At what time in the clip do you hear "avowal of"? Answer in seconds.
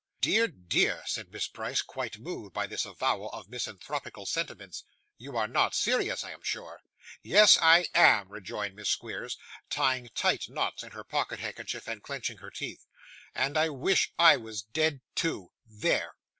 2.87-3.49